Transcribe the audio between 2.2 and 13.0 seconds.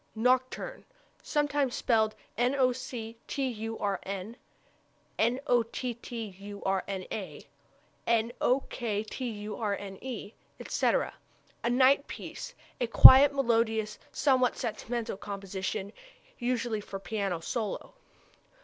nocturn, notturna, nokturne, etc.) a night piece; a